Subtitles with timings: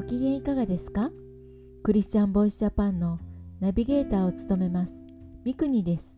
[0.00, 1.10] ご機嫌いかがですか？
[1.82, 3.18] クリスチャンボイスジャパンの
[3.60, 4.94] ナビゲーターを務めます
[5.44, 6.16] ミクニです。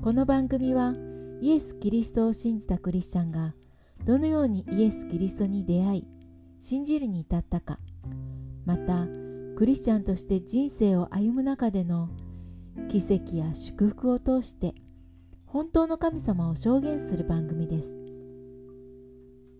[0.00, 0.94] この番組は
[1.40, 3.56] イエス・キリストを信じたクリスチャンが
[4.04, 6.06] どのようにイエス・キリストに出会い
[6.60, 7.80] 信じるに至ったか
[8.64, 9.08] また
[9.56, 12.08] クリスチャンとして人生を歩む中での
[12.88, 14.74] 奇跡や祝福を通して
[15.44, 17.98] 本当の神様を証言する番組です。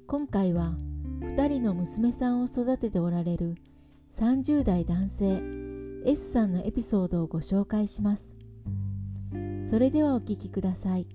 [0.06, 0.76] 今回は
[1.20, 3.56] 2人の娘さんを育てておられる
[4.14, 5.42] 30代男性
[6.04, 8.36] S さんのエピソードをご紹介します。
[9.62, 11.06] それではお聞きください。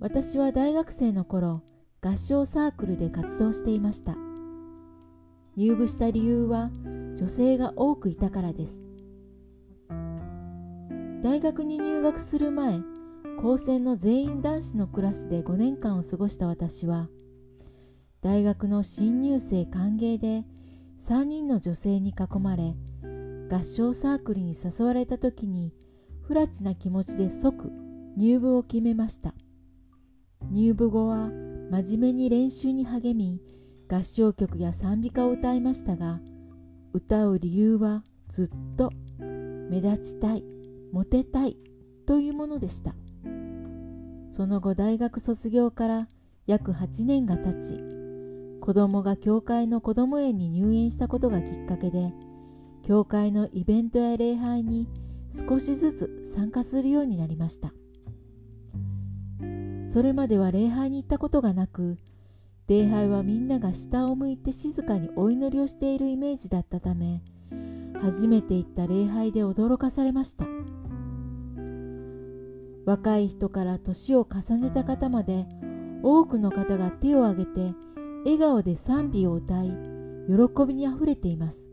[0.00, 1.62] 私は大学生の頃
[2.00, 4.16] 合唱サークルで活動していました。
[5.56, 6.70] 入部した理由は
[7.16, 8.82] 女性が多くいたからです。
[11.22, 12.80] 大学に入学する前
[13.40, 17.08] 高専の全員男子のクラスで5年間を過ごした私は
[18.22, 20.44] 大学の新入生歓迎で
[21.00, 22.74] 3人の女性に囲まれ
[23.50, 25.72] 合唱サークルに誘われた時に
[26.22, 27.70] 不埒な気持ちで即
[28.16, 29.34] 入部を決めました。
[30.50, 31.30] 入部後は
[31.70, 33.40] 真面目に練習に励み
[33.88, 36.20] 合唱曲や賛美歌を歌いましたが
[36.92, 40.44] 歌う理由はずっと目立ちたい
[40.92, 41.56] モテたい
[42.06, 42.94] というものでした。
[44.36, 46.08] その後大学卒業から
[46.46, 47.80] 約8年が経ち
[48.60, 52.12] 子供が教会の子供園に入園したことがきっかけで
[52.82, 54.90] 教会のイベントや礼拝に
[55.30, 57.72] 少しずつ参加するようになりました。
[59.90, 61.96] それまでは礼拝に行ったことがなく
[62.68, 67.22] 礼拝はみんなが下を向いて静かにお祈りをしているイメージだったため
[68.02, 70.55] 初めて行った礼拝で驚かされました。
[72.86, 75.46] 若い人から年を重ねた方まで
[76.02, 77.74] 多くの方が手を挙げて
[78.24, 79.76] 笑顔で賛美を歌い
[80.28, 81.68] 喜びにあふれています。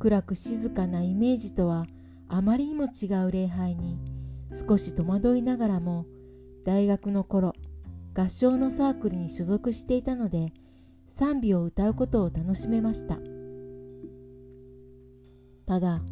[0.00, 1.86] 暗く静かなイメージとは
[2.28, 3.98] あまりにも違う礼拝に
[4.50, 6.06] 少し戸惑いながらも
[6.64, 7.52] 大学の頃
[8.14, 10.52] 合唱のサークルに所属していたので
[11.06, 13.18] 賛美を歌うことを楽しめました。
[15.66, 16.02] ただ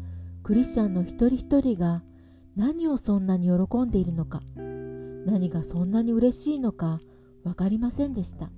[0.41, 2.01] クリスチャンの一人一人が
[2.55, 4.41] 何をそんなに喜んでいるのか
[5.25, 6.99] 何がそんなに嬉しいのか
[7.43, 8.49] 分かりませんでした。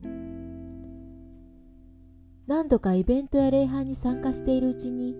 [2.45, 5.15] 何度かイベントや礼拝に参加しているうちに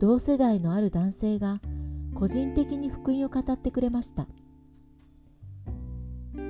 [0.00, 1.60] 同世代のある男性が
[2.14, 4.26] 個人的に福音を語ってくれました。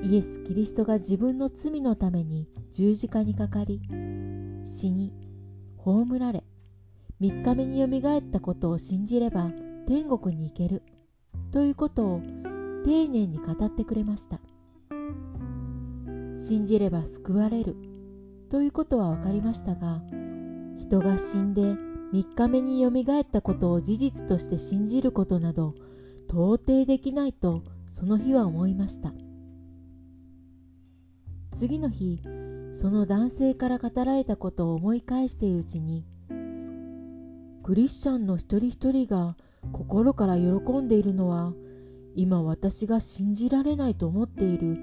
[0.03, 3.81] イエス・キリストが自分の罪のために十字架にかかり
[4.67, 5.15] 死に
[5.79, 6.45] 葬られ
[7.21, 9.51] 3日目によみがえったことを信じれば
[9.87, 10.83] 天国に行ける。
[11.55, 12.21] ということを
[12.85, 14.41] 丁寧に語ってくれました。
[16.35, 17.77] 信じれば救われる。
[18.51, 20.03] ということは分かりましたが
[20.79, 25.77] 人が死んで3日目によみがえったことを事実として信じることなど
[26.29, 29.13] 到底できないとその日は思いました。
[31.55, 32.21] 次の日
[32.73, 36.05] その男性から語られたことを思い返しているうちに
[37.63, 39.37] クリスチャンの一人一人が
[39.73, 40.49] 心から喜
[40.81, 41.53] んでいるのは
[42.15, 44.79] 今私が信じられないと思っている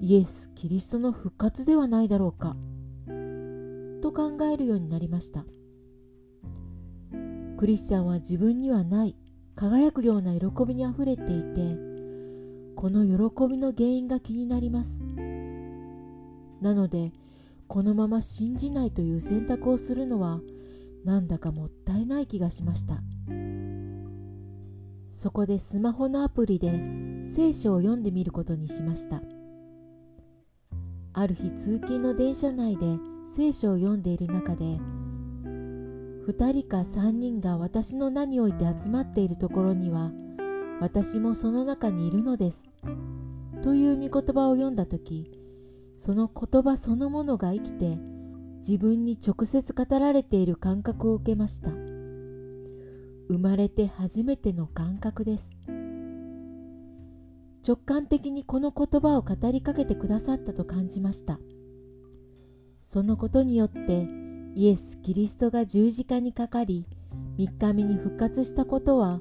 [0.00, 2.56] イエス・キリストの復活ではないだろうか
[4.00, 5.44] と考えるようになりました。
[7.58, 9.14] クリスチャンは自分にはない
[9.54, 11.76] 輝くような喜びにあふれていて
[12.74, 15.02] この喜びの原因が気になります。
[16.62, 17.12] なので
[17.68, 20.40] このまま信じないという選択をするのは
[21.04, 23.02] なんだかもったいない気がしました。
[25.20, 26.72] そこでスマホのアプリで
[27.34, 29.20] 聖書を読んでみることにしました。
[31.12, 32.86] ある日通勤の電車内で
[33.36, 34.78] 聖書を読んでいる中で
[36.26, 40.10] 2人か3人が私の名において集まっているところには
[40.80, 42.66] 私もその中にいるのです
[43.62, 45.30] という御言葉を読んだ時
[45.98, 47.98] その言葉そのものが生きて
[48.60, 51.79] 自分に直接語られている感覚を受けました。
[53.40, 55.56] まれて初めての感覚です。
[57.66, 61.38] 直感的にこの言葉を語りかけてくださったと感じました。
[62.82, 64.08] そのことによって
[64.54, 66.86] イエス・キリストが十字架にかかり
[67.38, 69.20] 3日目に復活したことは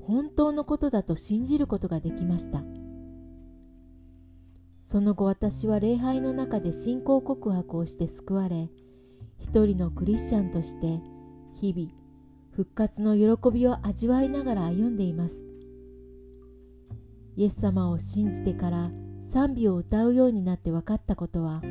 [0.00, 2.62] 本当のことだと信じることができました。
[4.78, 8.70] その後私は礼拝の中で信仰告白をして救われ
[9.38, 11.00] 一人のクリスチャンとして
[11.54, 12.03] 日々
[12.56, 15.44] 復活の喜びを味わいながら歩んでいます。
[17.36, 18.90] イエス様を信じてから
[19.28, 21.62] 賛美を歌うようになって分かったことは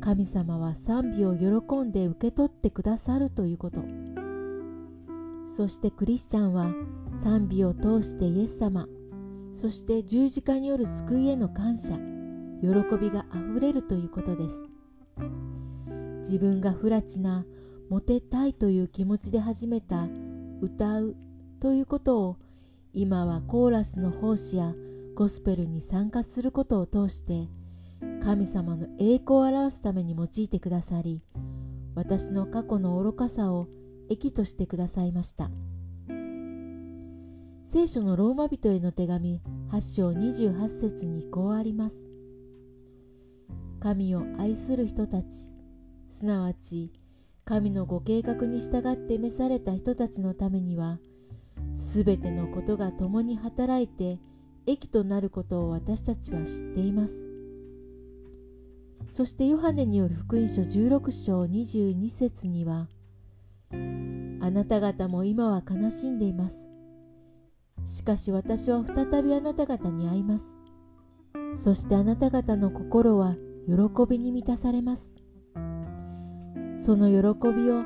[0.00, 3.82] 神様は賛美を喜んで受け取ってくださるということ。
[5.44, 6.72] そしてクリスチャンは
[7.22, 8.88] 賛美を通してイエス様
[9.52, 11.98] そして十字架による救いへの感謝
[12.62, 14.64] 喜びがあふれるということです。
[16.20, 17.44] 自分が不埒な
[17.92, 20.08] モテたいという気持ちで始めた
[20.62, 21.14] 歌う
[21.60, 22.38] ということを
[22.94, 24.72] 今はコーラスの奉仕や
[25.14, 27.50] ゴスペルに参加することを通して
[28.24, 31.22] 神様の栄光を表すために用いてくださり
[31.94, 33.68] 私の過去の愚かさを
[34.08, 35.50] 益としてくださいました。
[37.62, 42.06] 聖書のローマ人への手紙8章28節にこうあります。
[43.80, 45.50] 神を愛する人たち
[46.08, 46.90] すなわち
[47.44, 50.98] 神のご計画に従って召された人たちのためには
[51.74, 54.20] すべてのことが共に働いて
[54.66, 57.26] 益となることを私たちは知っています。
[59.08, 62.88] そしてヨハネによる福音書16章22節には
[63.72, 66.68] あなた方も今は悲しんでいます。
[67.84, 70.56] しかし私は再びあなた方に会います。
[71.52, 73.36] そしてあなた方の心は
[73.66, 73.72] 喜
[74.08, 75.21] びに満たされます。
[76.82, 77.84] その喜びを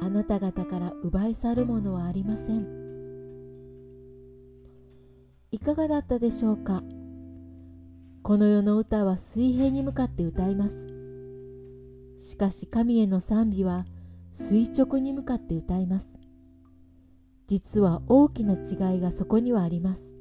[0.00, 2.66] あなた方から奪い去るものはありません。
[5.50, 6.82] いかがだったでしょうか？
[8.22, 10.88] この世の歌は水平に向かって歌います。
[12.18, 13.84] しかし神への賛美は
[14.32, 16.18] 垂直に向かって歌います。
[17.48, 20.16] 実は大きな違いがそこにはあります。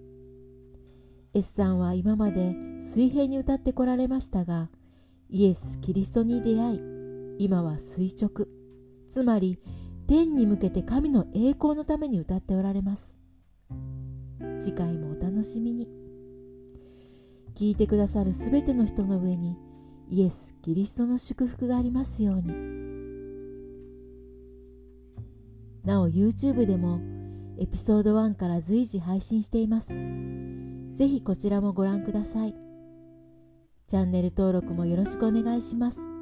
[1.34, 4.70] S さんは今まで水平に歌ってこられましたが
[5.30, 6.97] イエス・キリストに出会い
[7.40, 8.48] 今は垂直
[9.10, 9.60] つまり
[10.08, 13.18] 天に向けて神の栄光のために歌っておられます
[14.60, 15.88] 次回もお楽しみに
[17.56, 19.58] 聞いてくださるすべての人の上に
[20.10, 22.78] イエス・キリストの祝福がありますように
[25.84, 27.00] なお YouTube でも
[27.60, 29.88] エピソード1から随時配信しています。
[30.94, 32.54] ぜひこちらもご覧ください。
[33.88, 36.17] チャンネル登録もよろしくお願いします。